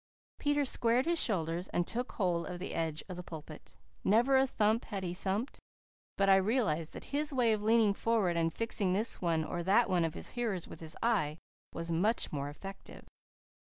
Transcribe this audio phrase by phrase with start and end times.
[0.39, 3.75] Peter squared his shoulders and took hold of the edge of the pulpit.
[4.03, 5.59] Never a thump had he thumped,
[6.17, 9.91] but I realized that his way of leaning forward and fixing this one or that
[9.91, 11.37] one of his hearers with his eye
[11.71, 13.05] was much more effective.